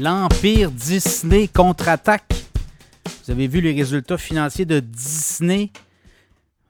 [0.00, 2.34] L'Empire Disney contre-attaque.
[3.24, 5.70] Vous avez vu les résultats financiers de Disney.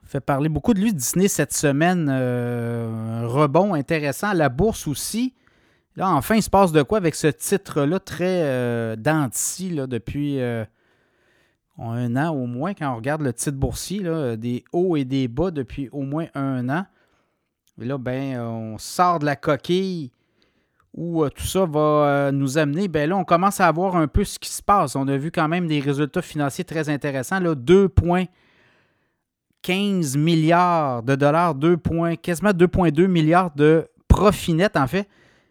[0.03, 2.07] On fait parler beaucoup de lui, Disney, cette semaine.
[2.11, 4.31] Euh, un rebond intéressant.
[4.33, 5.33] La bourse aussi.
[5.95, 10.63] Là, enfin, il se passe de quoi avec ce titre-là très euh, depuis euh,
[11.79, 15.27] un an au moins, quand on regarde le titre boursier, là, des hauts et des
[15.27, 16.85] bas depuis au moins un an.
[17.81, 20.11] Et là, ben, on sort de la coquille
[20.95, 24.07] où euh, tout ça va euh, nous amener, ben là, on commence à voir un
[24.07, 24.95] peu ce qui se passe.
[24.95, 27.41] On a vu quand même des résultats financiers très intéressants.
[27.41, 31.77] 2,15 milliards de dollars, 2
[32.21, 35.09] quasiment 2,2 milliards de profit net, en fait,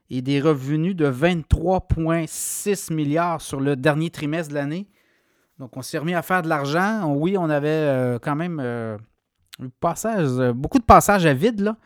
[0.09, 4.87] et des revenus de 23,6 milliards sur le dernier trimestre de l'année.
[5.59, 7.13] Donc, on s'est remis à faire de l'argent.
[7.15, 8.61] Oui, on avait euh, quand même
[9.81, 11.77] passage, beaucoup de passages à vide, là,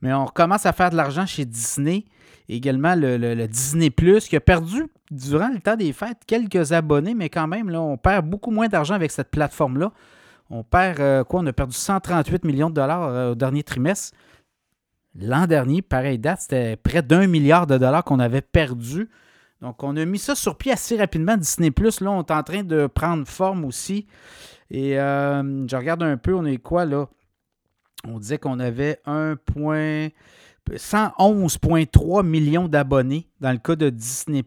[0.00, 2.04] mais on recommence à faire de l'argent chez Disney
[2.48, 7.28] également le, Disney Plus, qui a perdu durant le temps des fêtes quelques abonnés, mais
[7.28, 9.92] quand même, là, on perd beaucoup moins d'argent avec cette plateforme-là.
[10.50, 11.40] On perd euh, quoi?
[11.40, 14.16] On a perdu 138 millions de dollars euh, au dernier trimestre.
[15.14, 19.08] L'an dernier, pareil date, c'était près d'un milliard de dollars qu'on avait perdu.
[19.60, 21.36] Donc, on a mis ça sur pied assez rapidement.
[21.36, 24.06] Disney Plus, là, on est en train de prendre forme aussi.
[24.72, 27.06] Et euh, je regarde un peu, on est quoi là?
[28.08, 29.36] On disait qu'on avait 1.
[30.70, 34.42] 111,3 millions d'abonnés dans le cas de Disney.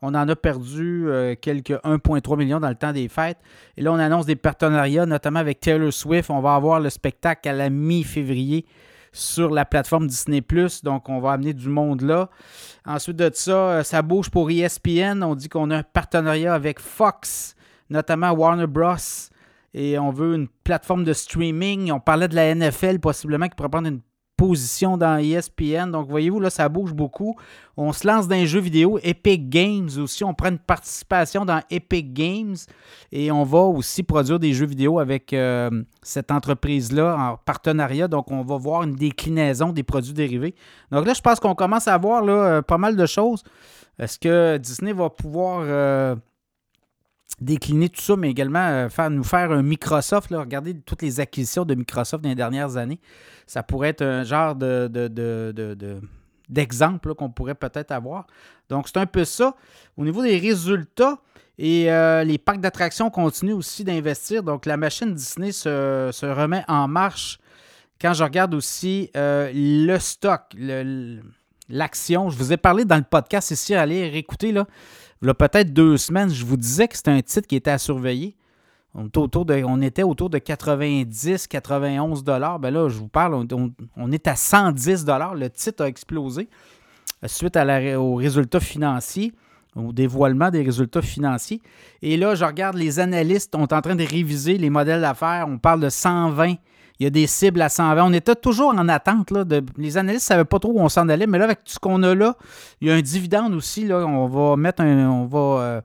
[0.00, 3.38] On en a perdu euh, quelques 1,3 millions dans le temps des fêtes.
[3.76, 6.30] Et là, on annonce des partenariats, notamment avec Taylor Swift.
[6.30, 8.64] On va avoir le spectacle à la mi-février
[9.12, 10.42] sur la plateforme Disney.
[10.84, 12.30] Donc, on va amener du monde là.
[12.86, 15.22] Ensuite de ça, euh, ça bouge pour ESPN.
[15.22, 17.56] On dit qu'on a un partenariat avec Fox,
[17.90, 18.96] notamment Warner Bros.
[19.74, 21.90] Et on veut une plateforme de streaming.
[21.92, 24.00] On parlait de la NFL possiblement qui pourrait prendre une
[24.36, 25.92] position dans ESPN.
[25.92, 27.36] Donc, voyez-vous, là, ça bouge beaucoup.
[27.76, 28.98] On se lance dans les jeux vidéo.
[29.02, 30.24] Epic Games aussi.
[30.24, 32.56] On prend une participation dans Epic Games
[33.12, 35.70] et on va aussi produire des jeux vidéo avec euh,
[36.02, 38.08] cette entreprise-là en partenariat.
[38.08, 40.56] Donc, on va voir une déclinaison des produits dérivés.
[40.90, 43.44] Donc là, je pense qu'on commence à voir là, euh, pas mal de choses.
[43.98, 45.60] Est-ce que Disney va pouvoir.
[45.62, 46.16] Euh,
[47.40, 50.30] décliner tout ça, mais également euh, faire, nous faire un Microsoft.
[50.30, 53.00] Là, regardez toutes les acquisitions de Microsoft dans les dernières années.
[53.46, 54.88] Ça pourrait être un genre de,
[56.48, 58.26] d'exemple qu'on pourrait peut-être avoir.
[58.68, 59.54] Donc, c'est un peu ça.
[59.96, 61.18] Au niveau des résultats,
[61.58, 64.42] et euh, les parcs d'attractions continuent aussi d'investir.
[64.42, 67.38] Donc, la machine Disney se, remet en marche.
[68.00, 70.42] Quand je regarde aussi euh, le stock,
[71.68, 74.66] l'action, je vous ai parlé dans le podcast ici, allez réécouter, là,
[75.26, 78.36] a peut-être deux semaines, je vous disais que c'était un titre qui était à surveiller.
[78.94, 82.58] On était autour de, on était autour de 90, 91 dollars.
[82.58, 83.46] Ben là, je vous parle,
[83.96, 85.34] on, est à 110 dollars.
[85.34, 86.48] Le titre a explosé
[87.26, 89.32] suite à la, aux résultats financiers,
[89.76, 91.62] au dévoilement des résultats financiers.
[92.02, 95.46] Et là, je regarde les analystes, on est en train de réviser les modèles d'affaires.
[95.48, 96.56] On parle de 120
[97.02, 98.04] il y a des cibles à 120.
[98.04, 99.32] On était toujours en attente.
[99.32, 99.44] Là,
[99.76, 101.80] les analystes ne savaient pas trop où on s'en allait, mais là, avec tout ce
[101.80, 102.36] qu'on a là,
[102.80, 103.84] il y a un dividende aussi.
[103.84, 105.80] Là, on va mettre on va euh,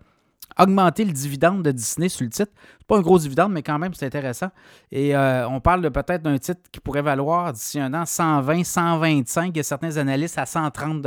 [0.59, 2.51] augmenter le dividende de Disney sur le titre.
[2.77, 4.49] C'est pas un gros dividende, mais quand même, c'est intéressant.
[4.91, 9.47] Et euh, on parle peut-être d'un titre qui pourrait valoir d'ici un an 120, 125.
[9.47, 11.01] Il y a certains analystes à 130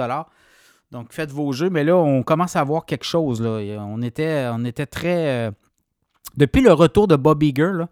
[0.91, 1.71] Donc, faites vos jeux.
[1.71, 3.41] Mais là, on commence à voir quelque chose.
[3.41, 3.61] Là.
[3.79, 5.29] On, était, on était très.
[5.29, 5.51] Euh,
[6.37, 7.89] depuis le retour de Bob Iger, là,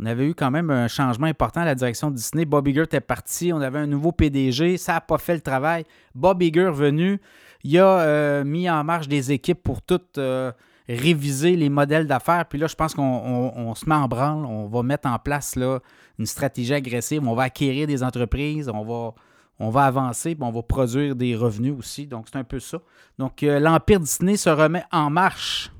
[0.00, 2.44] on avait eu quand même un changement important à la direction de Disney.
[2.44, 5.84] Bob Iger était parti, on avait un nouveau PDG, ça n'a pas fait le travail.
[6.14, 7.20] Bob Iger venu,
[7.62, 10.50] il a euh, mis en marche des équipes pour toutes euh,
[10.88, 12.44] réviser les modèles d'affaires.
[12.46, 15.78] Puis là, je pense qu'on se met en branle, on va mettre en place là,
[16.18, 19.14] une stratégie agressive, on va acquérir des entreprises, on va,
[19.58, 22.06] on va avancer, on va produire des revenus aussi.
[22.06, 22.78] Donc, c'est un peu ça.
[23.18, 25.70] Donc, euh, l'Empire Disney se remet en marche.